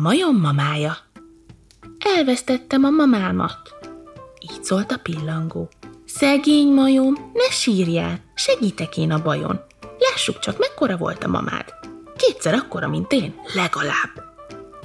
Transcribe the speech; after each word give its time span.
majom 0.00 0.40
mamája. 0.40 0.96
Elvesztettem 2.16 2.84
a 2.84 2.90
mamámat. 2.90 3.74
Így 4.40 4.64
szólt 4.64 4.92
a 4.92 4.96
pillangó. 5.02 5.68
Szegény 6.04 6.72
majom, 6.72 7.14
ne 7.32 7.50
sírjál, 7.50 8.20
segítek 8.34 8.96
én 8.96 9.12
a 9.12 9.22
bajon. 9.22 9.60
Lássuk 9.98 10.38
csak, 10.38 10.58
mekkora 10.58 10.96
volt 10.96 11.24
a 11.24 11.28
mamád. 11.28 11.64
Kétszer 12.16 12.54
akkora, 12.54 12.88
mint 12.88 13.12
én, 13.12 13.34
legalább. 13.54 14.32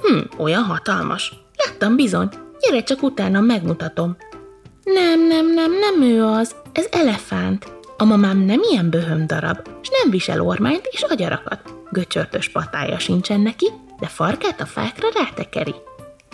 Hm, 0.02 0.42
olyan 0.42 0.62
hatalmas. 0.62 1.32
Láttam 1.56 1.96
bizony. 1.96 2.28
Gyere 2.60 2.82
csak 2.82 3.02
utána, 3.02 3.40
megmutatom. 3.40 4.16
Nem, 4.84 5.26
nem, 5.26 5.52
nem, 5.54 5.72
nem 5.78 6.02
ő 6.02 6.24
az. 6.24 6.54
Ez 6.72 6.86
elefánt. 6.90 7.72
A 7.96 8.04
mamám 8.04 8.38
nem 8.38 8.60
ilyen 8.70 8.90
böhöm 8.90 9.26
darab, 9.26 9.68
és 9.82 9.88
nem 10.02 10.10
visel 10.10 10.40
ormányt 10.40 10.88
és 10.90 11.02
agyarakat. 11.02 11.74
Göcsörtös 11.90 12.48
patája 12.48 12.98
sincsen 12.98 13.40
neki, 13.40 13.66
de 14.00 14.06
farkát 14.06 14.60
a 14.60 14.66
fákra 14.66 15.08
rátekeri. 15.14 15.74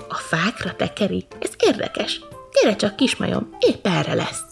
A 0.08 0.14
fákra 0.14 0.76
tekeri? 0.76 1.26
Ez 1.38 1.50
érdekes. 1.58 2.20
Gyere 2.52 2.76
csak, 2.76 2.96
kismajom, 2.96 3.48
épp 3.58 3.86
erre 3.86 4.14
lesz. 4.14 4.42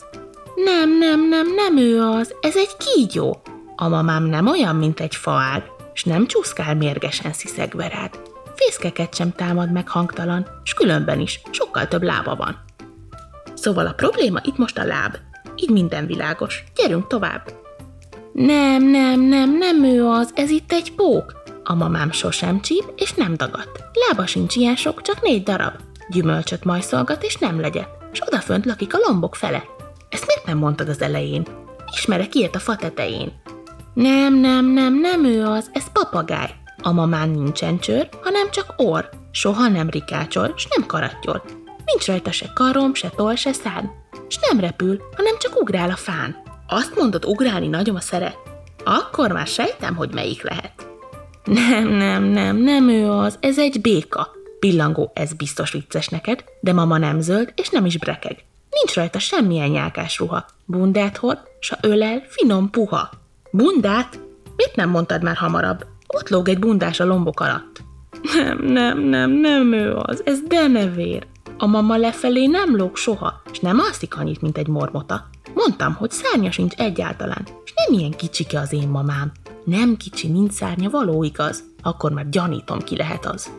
Nem, 0.54 0.98
nem, 0.98 1.28
nem, 1.28 1.54
nem 1.54 1.76
ő 1.76 2.02
az, 2.02 2.34
ez 2.40 2.56
egy 2.56 2.76
kígyó. 2.76 3.42
A 3.76 3.88
mamám 3.88 4.24
nem 4.24 4.46
olyan, 4.46 4.76
mint 4.76 5.00
egy 5.00 5.14
faág, 5.14 5.62
s 5.92 6.04
nem 6.04 6.26
csúszkál 6.26 6.74
mérgesen 6.74 7.32
sziszegve 7.32 7.88
rád. 7.88 8.20
Fészkeket 8.54 9.14
sem 9.14 9.32
támad 9.32 9.72
meg 9.72 9.88
hangtalan, 9.88 10.46
s 10.62 10.74
különben 10.74 11.20
is 11.20 11.40
sokkal 11.50 11.88
több 11.88 12.02
lába 12.02 12.34
van. 12.34 12.64
Szóval 13.54 13.86
a 13.86 13.92
probléma 13.92 14.40
itt 14.44 14.56
most 14.56 14.78
a 14.78 14.84
láb. 14.84 15.16
Így 15.56 15.70
minden 15.70 16.06
világos. 16.06 16.64
Gyerünk 16.74 17.06
tovább. 17.06 17.52
Nem, 18.32 18.84
nem, 18.84 19.20
nem, 19.20 19.56
nem 19.56 19.84
ő 19.84 20.06
az, 20.06 20.30
ez 20.34 20.50
itt 20.50 20.72
egy 20.72 20.94
pók. 20.94 21.43
A 21.64 21.74
mamám 21.74 22.12
sosem 22.12 22.60
csíp, 22.60 22.92
és 22.96 23.12
nem 23.12 23.36
dagadt. 23.36 23.84
Lába 24.08 24.26
sincs 24.26 24.56
ilyen 24.56 24.76
sok, 24.76 25.02
csak 25.02 25.22
négy 25.22 25.42
darab. 25.42 25.74
Gyümölcsöt 26.08 26.64
majszolgat, 26.64 27.22
és 27.22 27.36
nem 27.36 27.60
legyet. 27.60 27.88
S 28.12 28.20
odafönt 28.26 28.64
lakik 28.64 28.94
a 28.94 28.98
lombok 29.06 29.34
fele. 29.34 29.64
Ezt 30.08 30.26
miért 30.26 30.46
nem 30.46 30.58
mondtad 30.58 30.88
az 30.88 31.00
elején? 31.00 31.46
Ismerek 31.92 32.34
ilyet 32.34 32.54
a 32.54 32.58
fa 32.58 32.76
tetején. 32.76 33.32
Nem, 33.94 34.34
nem, 34.34 34.66
nem, 34.66 35.00
nem 35.00 35.24
ő 35.24 35.44
az, 35.44 35.70
ez 35.72 35.92
papagáj. 35.92 36.54
A 36.82 36.92
mamán 36.92 37.28
nincsen 37.28 37.78
csőr, 37.78 38.08
hanem 38.22 38.50
csak 38.50 38.74
orr. 38.76 39.08
Soha 39.30 39.68
nem 39.68 39.90
rikácsol, 39.90 40.52
s 40.56 40.66
nem 40.76 40.86
karattyol. 40.86 41.42
Nincs 41.84 42.06
rajta 42.06 42.32
se 42.32 42.50
karom, 42.54 42.94
se 42.94 43.08
toll, 43.08 43.34
se 43.34 43.52
szád. 43.52 43.84
S 44.28 44.38
nem 44.48 44.60
repül, 44.60 45.00
hanem 45.16 45.38
csak 45.38 45.60
ugrál 45.60 45.90
a 45.90 45.96
fán. 45.96 46.36
Azt 46.68 46.96
mondod, 46.96 47.24
ugrálni 47.24 47.66
nagyon 47.66 48.00
szeret? 48.00 48.38
Akkor 48.84 49.32
már 49.32 49.46
sejtem, 49.46 49.96
hogy 49.96 50.14
melyik 50.14 50.42
lehet. 50.42 50.83
Nem, 51.68 51.88
nem, 51.88 52.24
nem, 52.24 52.56
nem 52.56 52.88
ő 52.88 53.10
az, 53.10 53.36
ez 53.40 53.58
egy 53.58 53.80
béka. 53.80 54.28
Pillangó, 54.58 55.10
ez 55.14 55.32
biztos 55.32 55.72
vicces 55.72 56.08
neked, 56.08 56.44
de 56.60 56.72
mama 56.72 56.98
nem 56.98 57.20
zöld, 57.20 57.52
és 57.56 57.68
nem 57.68 57.84
is 57.84 57.98
brekeg. 57.98 58.44
Nincs 58.70 58.94
rajta 58.94 59.18
semmilyen 59.18 59.68
nyálkás 59.68 60.18
ruha. 60.18 60.46
Bundát 60.64 61.16
hord, 61.16 61.38
s 61.60 61.70
a 61.70 61.78
ölel 61.80 62.22
finom 62.26 62.70
puha. 62.70 63.10
Bundát? 63.50 64.20
Mit 64.56 64.72
nem 64.74 64.90
mondtad 64.90 65.22
már 65.22 65.36
hamarabb? 65.36 65.86
Ott 66.06 66.28
lóg 66.28 66.48
egy 66.48 66.58
bundás 66.58 67.00
a 67.00 67.04
lombok 67.04 67.40
alatt. 67.40 67.82
Nem, 68.34 68.58
nem, 68.58 68.98
nem, 68.98 69.30
nem 69.30 69.72
ő 69.72 69.94
az, 69.96 70.22
ez 70.24 70.40
denevér. 70.40 71.26
A 71.58 71.66
mama 71.66 71.96
lefelé 71.96 72.46
nem 72.46 72.76
lóg 72.76 72.96
soha, 72.96 73.42
és 73.52 73.58
nem 73.58 73.78
alszik 73.78 74.16
annyit, 74.16 74.40
mint 74.40 74.58
egy 74.58 74.68
mormota. 74.68 75.28
Mondtam, 75.54 75.94
hogy 75.94 76.10
szárnya 76.10 76.50
sincs 76.50 76.74
egyáltalán, 76.74 77.46
és 77.64 77.72
nem 77.74 77.98
ilyen 77.98 78.10
kicsike 78.10 78.58
az 78.58 78.72
én 78.72 78.88
mamám. 78.88 79.32
Nem 79.64 79.96
kicsi, 79.96 80.28
mint 80.28 80.52
szárnya, 80.52 80.90
való 80.90 81.22
igaz. 81.22 81.64
Akkor 81.82 82.12
már 82.12 82.28
gyanítom, 82.28 82.78
ki 82.78 82.96
lehet 82.96 83.26
az. 83.26 83.50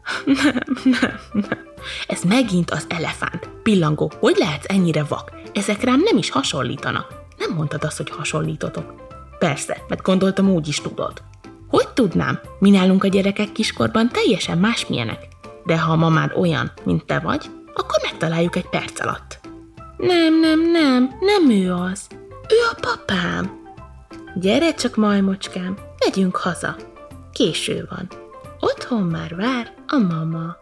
Nem, 0.24 0.62
nem, 0.84 1.18
nem. 1.32 1.58
Ez 2.06 2.22
megint 2.22 2.70
az 2.70 2.86
elefánt. 2.88 3.48
Pillangó, 3.62 4.12
hogy 4.20 4.36
lehetsz 4.38 4.64
ennyire 4.68 5.04
vak? 5.04 5.32
Ezek 5.52 5.82
rám 5.82 6.00
nem 6.00 6.16
is 6.16 6.30
hasonlítanak. 6.30 7.06
Nem 7.38 7.56
mondtad 7.56 7.84
azt, 7.84 7.96
hogy 7.96 8.10
hasonlítotok. 8.10 8.94
Persze, 9.38 9.82
mert 9.88 10.02
gondoltam 10.02 10.50
úgy 10.50 10.68
is 10.68 10.80
tudod. 10.80 11.22
Hogy 11.68 11.88
tudnám? 11.88 12.40
Mi 12.58 12.70
nálunk 12.70 13.04
a 13.04 13.08
gyerekek 13.08 13.52
kiskorban 13.52 14.08
teljesen 14.08 14.58
másmilyenek. 14.58 15.28
De 15.64 15.78
ha 15.78 15.92
a 15.92 15.96
mamád 15.96 16.32
olyan, 16.36 16.72
mint 16.84 17.04
te 17.04 17.18
vagy, 17.18 17.50
akkor 17.74 17.98
megtaláljuk 18.02 18.56
egy 18.56 18.68
perc 18.68 19.00
alatt. 19.00 19.40
Nem, 19.96 20.40
nem, 20.40 20.70
nem, 20.70 21.10
nem 21.20 21.50
ő 21.50 21.72
az. 21.72 22.06
Ő 22.48 22.56
a 22.70 22.76
papám. 22.80 23.61
Gyere 24.34 24.74
csak, 24.74 24.96
majmocskám, 24.96 25.78
megyünk 25.98 26.36
haza. 26.36 26.76
Késő 27.32 27.86
van. 27.90 28.08
Otthon 28.60 29.02
már 29.02 29.36
vár 29.36 29.74
a 29.86 29.96
mama. 29.98 30.56